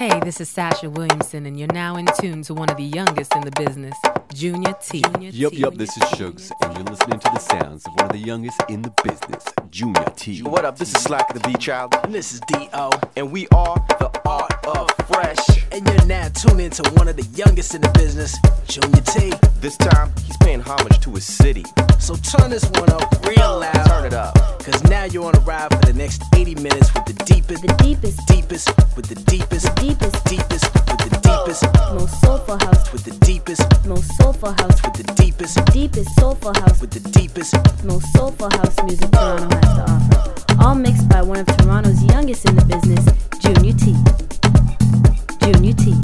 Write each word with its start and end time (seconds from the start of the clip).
Hey, 0.00 0.18
this 0.20 0.40
is 0.40 0.48
Sasha 0.48 0.88
Williamson, 0.88 1.44
and 1.44 1.58
you're 1.58 1.74
now 1.74 1.96
in 1.96 2.06
tune 2.18 2.40
to 2.44 2.54
one 2.54 2.70
of 2.70 2.78
the 2.78 2.84
youngest 2.84 3.36
in 3.36 3.42
the 3.42 3.50
business, 3.50 3.94
Junior 4.32 4.72
T. 4.80 5.04
Yup, 5.20 5.52
yup, 5.52 5.74
this 5.74 5.94
is 5.94 6.02
Shugs, 6.04 6.50
and 6.62 6.74
you're 6.74 6.86
listening 6.86 7.18
to 7.18 7.30
the 7.34 7.38
sounds 7.38 7.84
of 7.84 7.92
one 7.96 8.06
of 8.06 8.12
the 8.12 8.18
youngest 8.18 8.62
in 8.70 8.80
the 8.80 8.94
business, 9.04 9.44
Junior 9.70 10.06
T. 10.16 10.42
What 10.42 10.64
up? 10.64 10.78
This 10.78 10.94
is 10.94 11.04
Slakah 11.04 11.34
the 11.34 11.40
Beatchild. 11.40 12.02
And 12.02 12.14
this 12.14 12.32
is 12.32 12.40
D.O. 12.48 12.90
And 13.14 13.30
we 13.30 13.46
are 13.48 13.76
the 13.98 14.09
Art 14.30 14.64
of 14.64 14.88
Fresh. 15.08 15.44
And 15.72 15.86
you're 15.88 16.06
now 16.06 16.28
tuned 16.28 16.60
into 16.60 16.88
one 16.94 17.08
of 17.08 17.16
the 17.16 17.26
youngest 17.34 17.74
in 17.74 17.80
the 17.80 17.90
business, 17.90 18.38
Junior 18.68 19.02
T. 19.02 19.32
This 19.60 19.76
time, 19.76 20.12
he's 20.24 20.36
paying 20.36 20.60
homage 20.60 21.00
to 21.00 21.10
his 21.10 21.24
city. 21.26 21.64
So 21.98 22.14
turn 22.14 22.50
this 22.50 22.64
one 22.78 22.90
up 22.92 23.10
real 23.26 23.58
loud. 23.58 23.84
Turn 23.86 24.06
it 24.06 24.14
up. 24.14 24.34
Cause 24.62 24.84
now 24.84 25.04
you're 25.04 25.24
on 25.24 25.34
a 25.34 25.40
ride 25.40 25.70
for 25.74 25.84
the 25.84 25.92
next 25.94 26.22
80 26.32 26.54
minutes 26.56 26.94
with 26.94 27.06
the 27.06 27.16
deepest, 27.24 27.62
The 27.62 27.74
deepest, 27.82 28.18
deepest, 28.28 28.68
with 28.94 29.06
the 29.08 29.16
deepest, 29.26 29.66
the 29.66 29.80
deepest, 29.82 30.24
deepest, 30.26 30.64
with 30.74 31.02
the 31.10 31.18
deepest, 31.26 31.62
most 31.98 32.20
soulful 32.20 32.58
house, 32.58 32.92
with 32.92 33.04
the 33.04 33.16
deepest, 33.26 33.62
most 33.84 34.16
soulful 34.16 34.52
house, 34.52 34.80
with 34.84 34.94
the 34.94 35.12
deepest, 35.18 35.58
deepest 35.72 36.14
soulful 36.20 36.54
house, 36.54 36.80
with 36.80 36.92
the 36.92 37.02
deepest. 37.10 37.54
most 37.82 38.06
soulful 38.12 38.50
house 38.50 38.76
music 38.84 39.10
Toronto 39.10 39.56
has 39.56 39.74
to 39.74 39.84
offer. 39.90 40.62
All 40.62 40.76
mixed 40.76 41.08
by 41.08 41.20
one 41.22 41.40
of 41.40 41.46
Toronto's 41.58 42.02
youngest 42.04 42.48
in 42.48 42.54
the 42.54 42.64
business, 42.64 43.04
Junior 43.42 43.72
T. 43.72 44.29
Unity. 45.50 45.99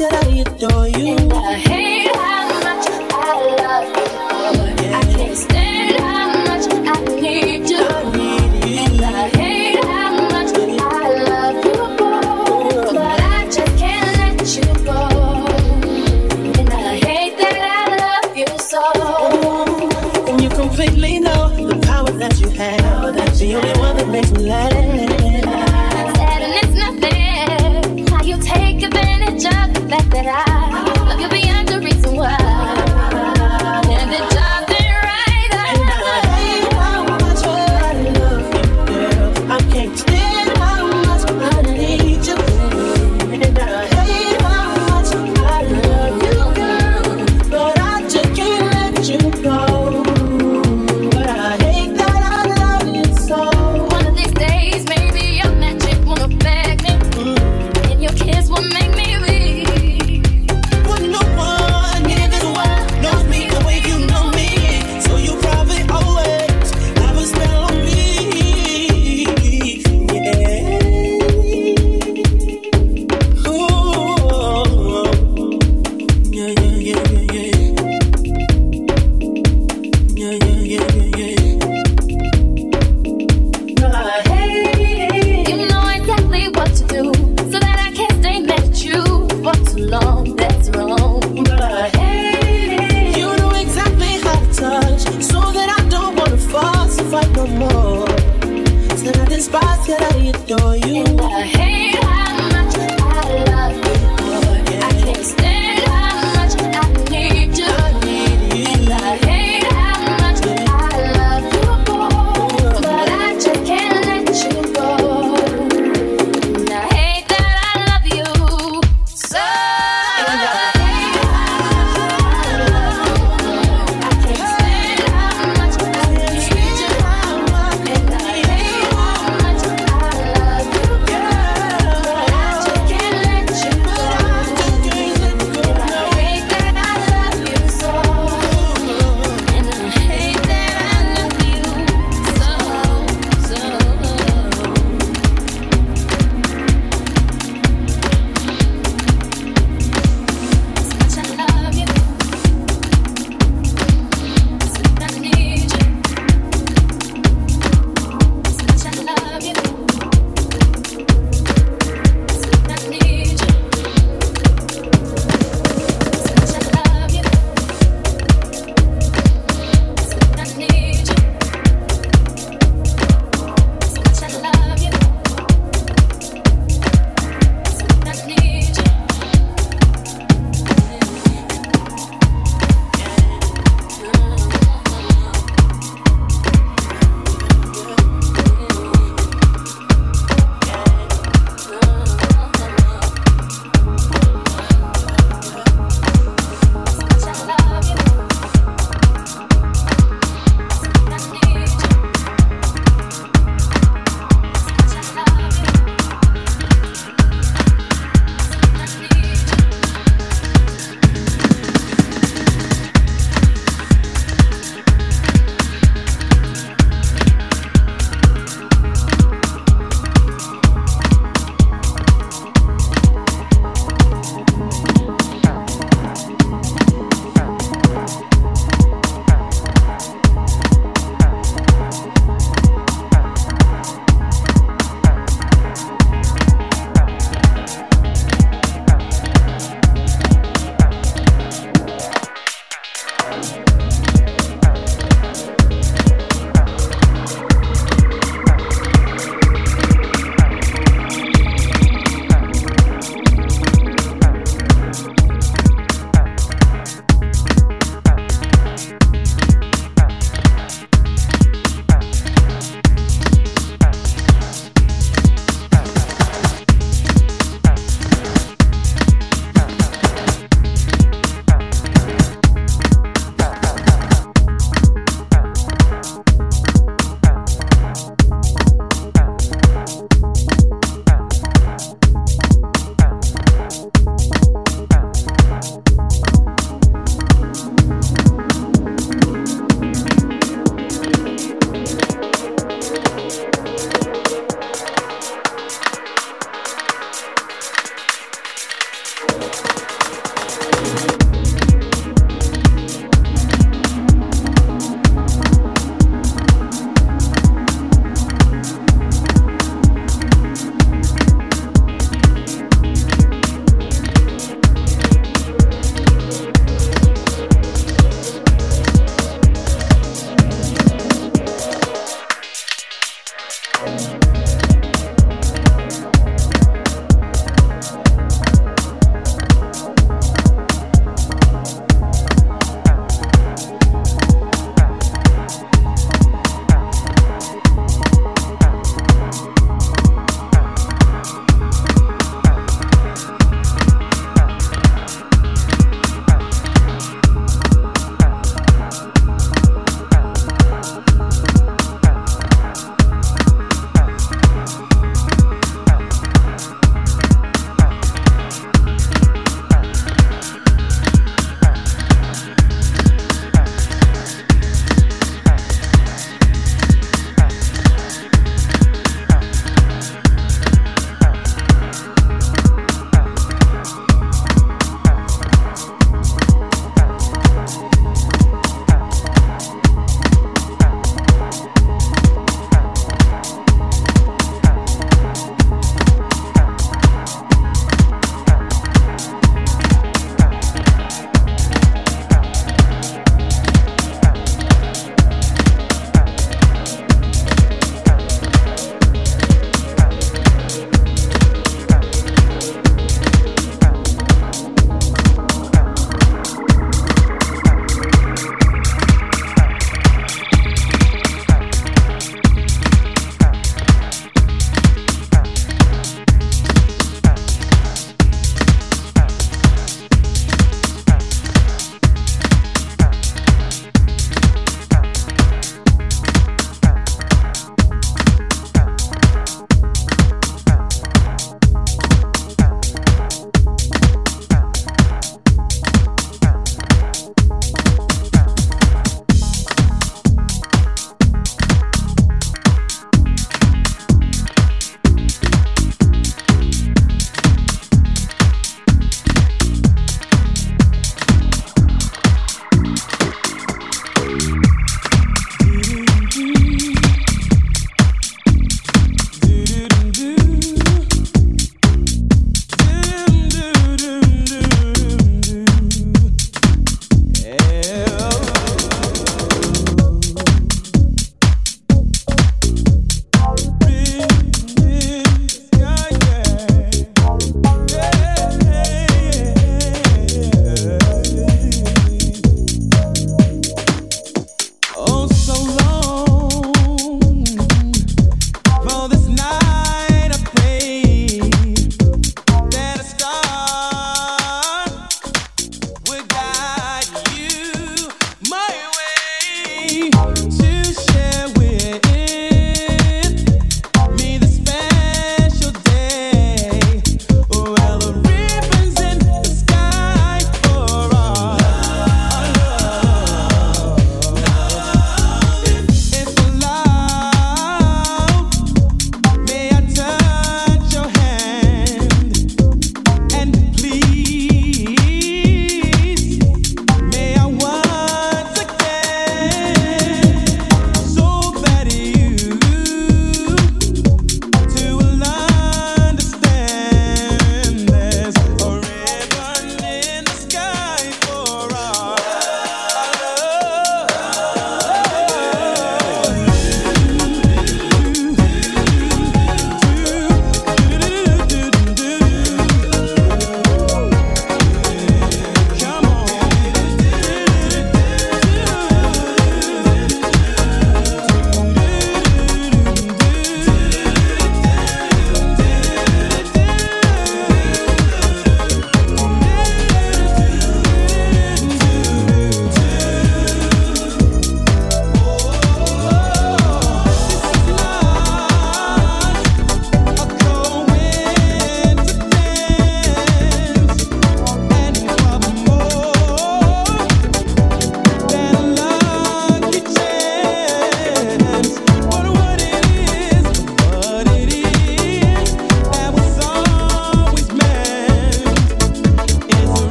till 0.00 0.14
I 0.14 0.44
adore 0.46 0.88
you. 0.88 1.79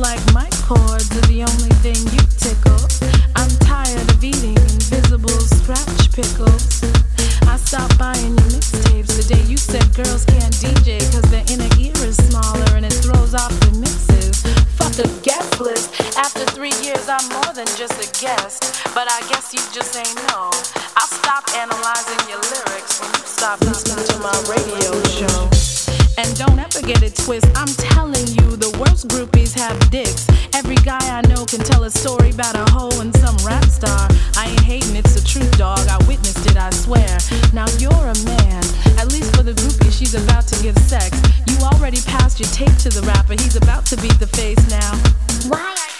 Like 0.00 0.20
my 0.32 0.48
chords 0.64 1.12
are 1.12 1.28
the 1.28 1.44
only 1.44 1.74
thing 1.84 2.00
you 2.08 2.24
tickle. 2.40 2.80
I'm 3.36 3.52
tired 3.60 4.08
of 4.08 4.24
eating 4.24 4.56
invisible 4.56 5.40
scratch 5.60 6.08
pickles. 6.16 6.80
I 7.44 7.60
stopped 7.60 7.98
buying 7.98 8.32
your 8.32 8.48
mixtapes 8.48 9.12
the 9.20 9.26
day 9.28 9.42
you 9.44 9.58
said 9.58 9.84
girls 9.92 10.24
can't 10.24 10.56
DJ 10.56 11.04
cause 11.12 11.28
their 11.28 11.44
inner 11.52 11.68
ear 11.76 11.92
is 12.08 12.16
smaller 12.16 12.64
and 12.80 12.86
it 12.86 12.96
throws 13.04 13.34
off 13.34 13.52
the 13.60 13.76
mixes. 13.76 14.40
Fuck 14.80 14.96
a 15.04 15.08
guest 15.20 15.60
list. 15.60 15.92
After 16.16 16.48
three 16.56 16.72
years, 16.80 17.04
I'm 17.08 17.28
more 17.36 17.52
than 17.52 17.68
just 17.76 18.00
a 18.00 18.08
guest. 18.24 18.80
But 18.96 19.04
I 19.04 19.20
guess 19.28 19.52
you 19.52 19.60
just 19.68 19.92
ain't 20.00 20.16
know. 20.32 20.48
I'll 20.96 21.12
stop 21.20 21.44
analyzing 21.60 22.24
your 22.24 22.40
lyrics 22.40 23.04
when 23.04 23.12
you 23.20 23.26
stop 23.28 23.60
listening 23.60 24.00
to 24.00 24.16
my 24.24 24.36
radio 24.48 24.96
show. 25.04 25.59
And 26.20 26.36
don't 26.36 26.58
ever 26.58 26.82
get 26.82 27.02
it 27.02 27.16
twist. 27.16 27.46
I'm 27.56 27.72
telling 27.88 28.26
you, 28.36 28.52
the 28.60 28.68
worst 28.78 29.08
groupies 29.08 29.56
have 29.56 29.78
dicks. 29.88 30.28
Every 30.52 30.76
guy 30.76 31.00
I 31.00 31.22
know 31.32 31.46
can 31.46 31.60
tell 31.60 31.84
a 31.84 31.90
story 31.90 32.28
about 32.28 32.56
a 32.56 32.70
hoe 32.70 33.00
and 33.00 33.08
some 33.16 33.36
rap 33.40 33.64
star. 33.64 34.06
I 34.36 34.50
ain't 34.50 34.60
hating, 34.60 34.96
it's 34.96 35.14
the 35.16 35.26
truth, 35.26 35.56
dog. 35.56 35.80
I 35.88 35.96
witnessed 36.04 36.44
it, 36.44 36.58
I 36.58 36.68
swear. 36.76 37.08
Now 37.54 37.64
you're 37.80 38.04
a 38.04 38.18
man. 38.28 38.60
At 39.00 39.08
least 39.08 39.34
for 39.34 39.42
the 39.42 39.56
groupie, 39.56 39.90
she's 39.90 40.14
about 40.14 40.46
to 40.48 40.62
give 40.62 40.76
sex. 40.84 41.16
You 41.48 41.56
already 41.64 42.02
passed 42.02 42.38
your 42.38 42.50
tape 42.50 42.76
to 42.84 42.90
the 42.90 43.00
rapper. 43.08 43.32
He's 43.32 43.56
about 43.56 43.86
to 43.86 43.96
beat 43.96 44.18
the 44.20 44.28
face 44.28 44.60
now. 44.68 44.92
Why 45.48 45.99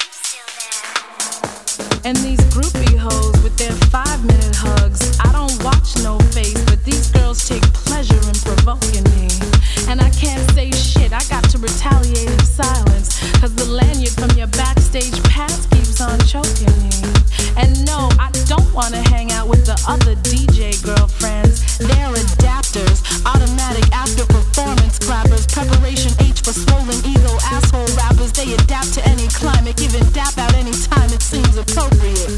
wanna 18.80 19.08
hang 19.10 19.30
out 19.32 19.46
with 19.46 19.66
the 19.66 19.76
other 19.86 20.14
DJ 20.24 20.72
girlfriends. 20.82 21.78
They're 21.78 22.10
automatic 22.76 23.90
after 23.92 24.24
performance 24.26 24.98
clappers, 25.00 25.44
preparation 25.46 26.12
H 26.20 26.40
for 26.42 26.52
swollen 26.52 26.94
ego 27.04 27.34
asshole 27.42 27.86
rappers. 27.96 28.30
They 28.32 28.54
adapt 28.54 28.94
to 28.94 29.06
any 29.08 29.26
climate, 29.28 29.82
even 29.82 30.06
dap 30.12 30.38
out 30.38 30.54
any 30.54 30.70
time 30.70 31.10
it 31.10 31.20
seems 31.20 31.56
appropriate. 31.56 32.30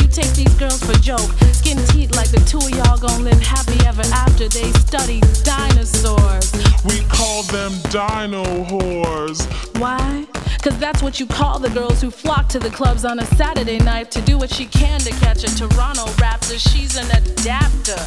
You 0.00 0.06
take 0.06 0.32
these 0.34 0.54
girls 0.54 0.84
for 0.84 0.94
joke, 1.00 1.28
skin 1.52 1.78
teeth 1.88 2.14
like 2.14 2.30
the 2.30 2.38
two 2.46 2.58
of 2.58 2.70
y'all 2.70 2.96
gon' 2.96 3.24
live 3.24 3.40
happy 3.40 3.74
ever 3.86 4.06
after. 4.14 4.48
They 4.48 4.70
study 4.86 5.20
dinosaurs. 5.42 6.52
We 6.84 7.00
call 7.10 7.42
them 7.44 7.72
dino 7.90 8.44
whores. 8.70 9.46
Why? 9.80 10.26
Cause 10.62 10.78
that's 10.78 11.02
what 11.02 11.18
you 11.18 11.26
call 11.26 11.58
the 11.58 11.70
girls 11.70 12.00
who 12.00 12.10
flock 12.10 12.48
to 12.50 12.60
the 12.60 12.70
clubs 12.70 13.04
on 13.04 13.18
a 13.18 13.26
Saturday 13.34 13.78
night 13.78 14.12
to 14.12 14.20
do 14.22 14.38
what 14.38 14.50
she 14.50 14.66
can 14.66 15.00
to 15.00 15.10
catch 15.10 15.42
a 15.42 15.54
Toronto 15.56 16.06
Raptor. 16.22 16.56
She's 16.56 16.96
an 16.96 17.10
adapter. 17.10 17.98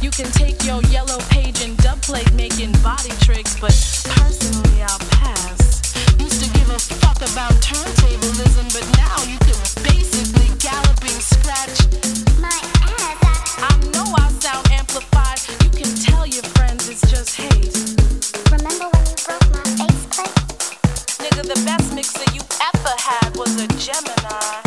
You 0.00 0.10
can 0.10 0.26
take 0.32 0.64
your 0.64 0.82
yellow 0.92 1.18
page 1.30 1.62
and 1.64 1.76
dubplate 1.78 2.32
making 2.34 2.72
body 2.82 3.10
tricks, 3.20 3.58
but 3.60 3.74
personally 4.16 4.82
I'll 4.82 4.98
pass. 5.20 5.92
Used 6.20 6.42
to 6.44 6.48
give 6.58 6.70
a 6.70 6.78
fuck 6.78 7.18
about 7.18 7.52
turntablism, 7.60 8.72
but 8.72 8.86
now 8.96 9.16
you 9.24 9.38
can 9.40 9.58
basically 9.82 10.48
galloping 10.58 11.18
scratch. 11.20 11.86
My 12.40 12.56
ass. 12.84 13.56
I 13.58 13.72
know 13.92 14.06
I 14.16 14.28
sound 14.40 14.66
amplified. 14.72 15.40
You 15.64 15.70
can 15.70 15.90
tell 15.96 16.26
your 16.26 16.44
friends 16.54 16.88
it's 16.88 17.04
just 17.10 17.34
hate. 17.36 17.74
Remember 18.52 18.88
when 18.92 19.04
you 19.06 19.16
broke 19.24 19.46
my 19.52 19.64
faceplate? 19.76 20.36
Nigga, 21.22 21.42
the 21.42 21.60
best 21.64 21.94
mixer 21.94 22.28
you 22.32 22.42
ever 22.72 22.94
had 22.98 23.36
was 23.36 23.54
a 23.60 23.66
Gemini. 23.78 24.65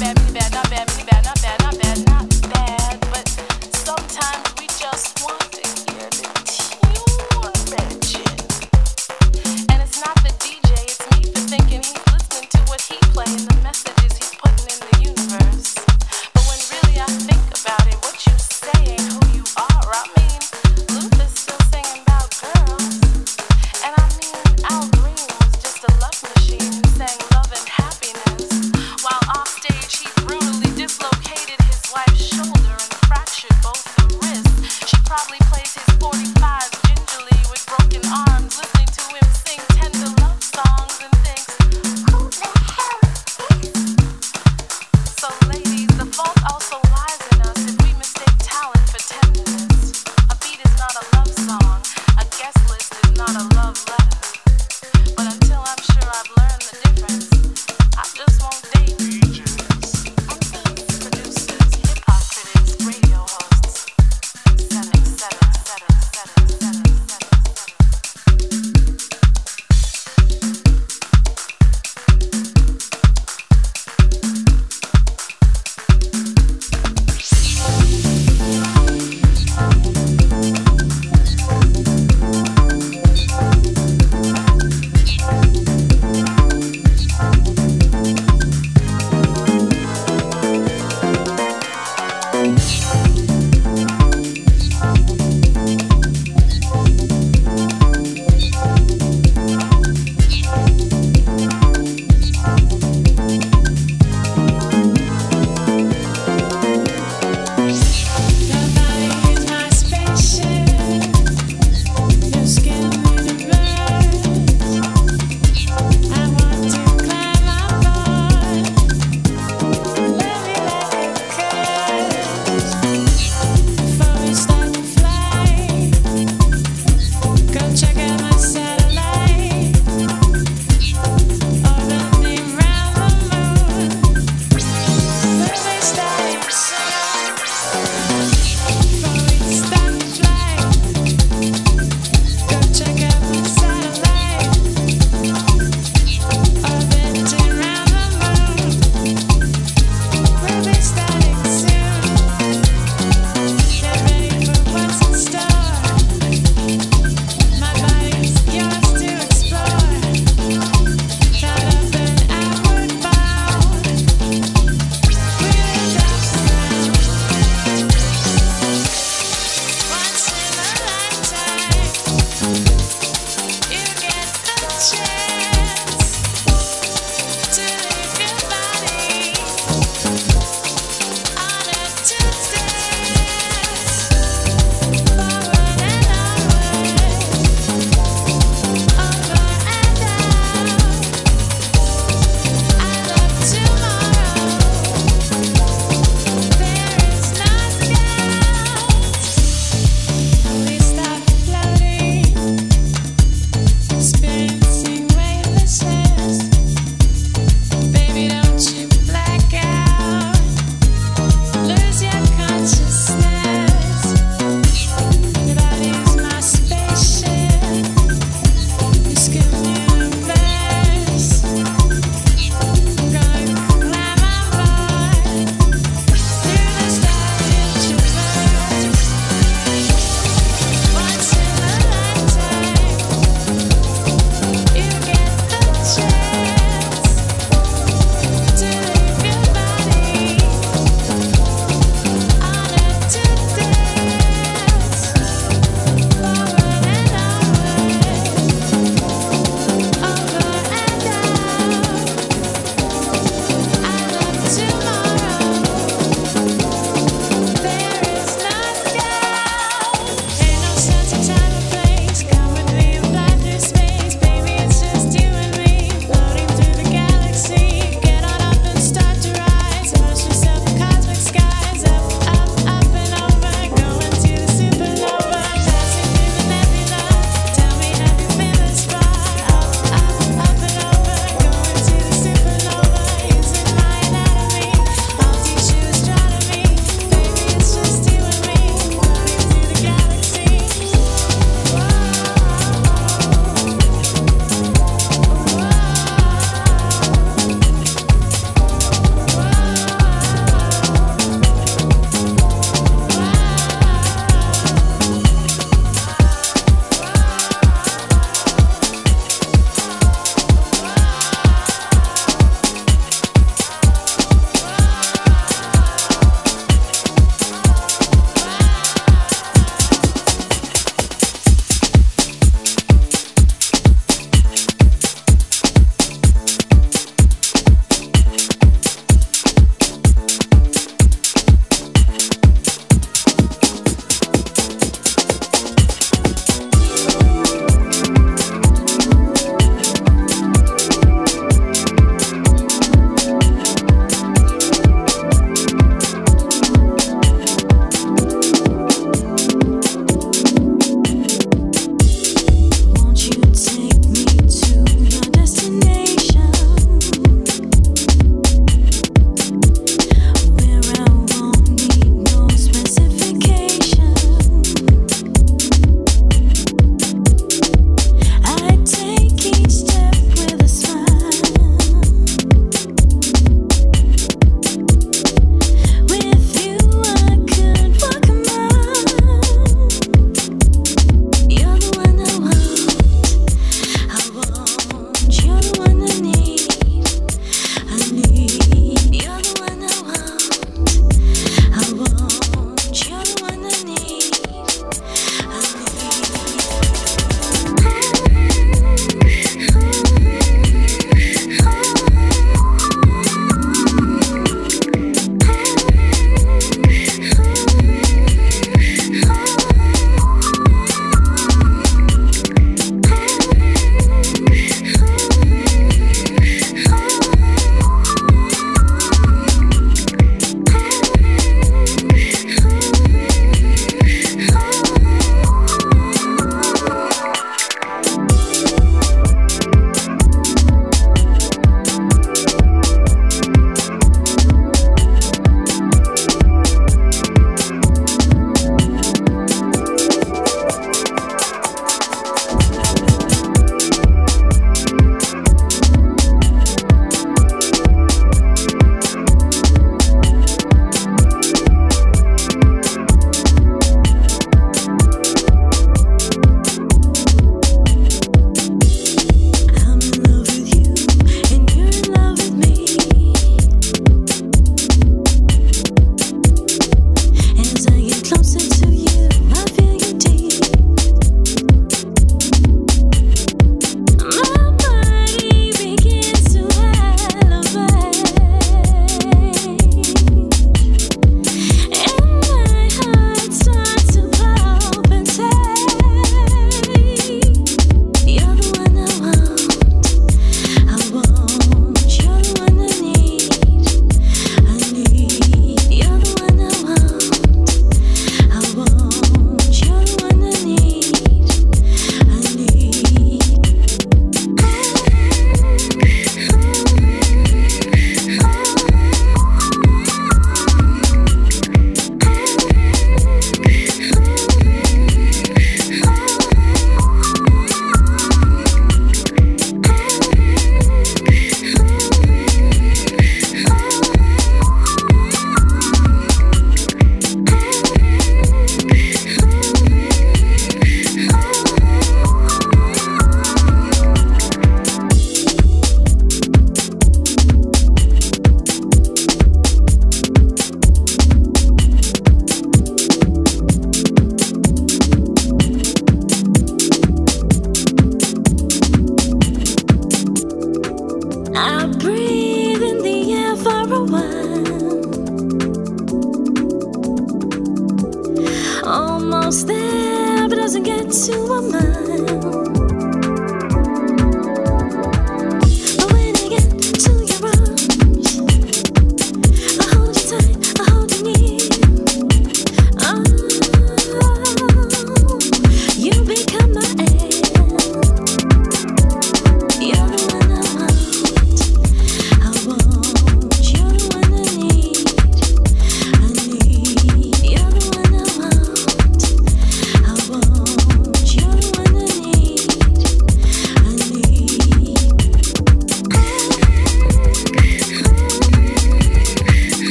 Bad. 0.00 0.16
Not 0.16 0.74
bad, 0.74 0.86
not 0.94 1.06
bad, 1.06 1.24
not 1.24 1.42
bad, 1.42 1.60
not 1.60 1.78
bad. 1.78 2.09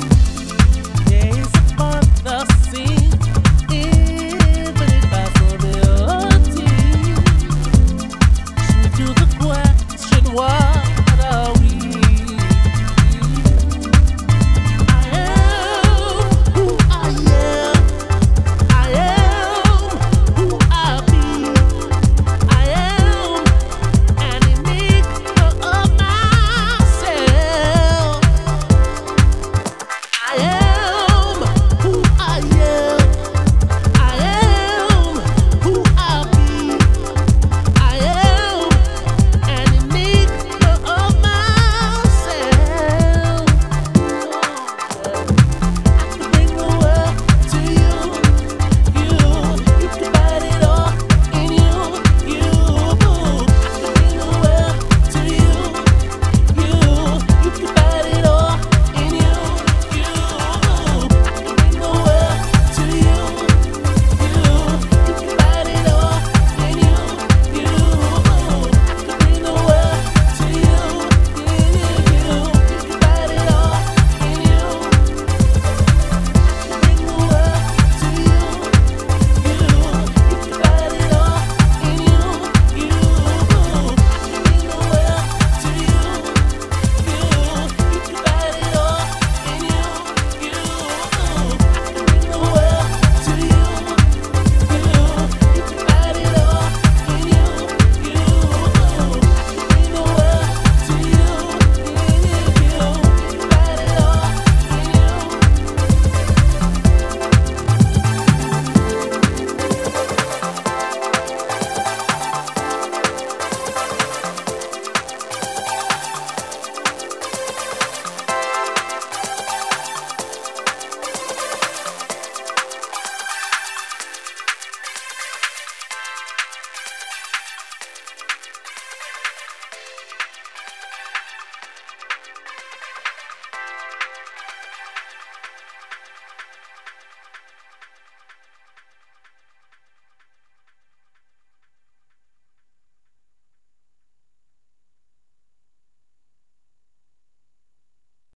you 0.00 0.21